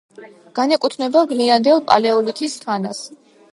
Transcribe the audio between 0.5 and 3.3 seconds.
განეკუთვნება გვიანდელ პალეოლითის ხანას.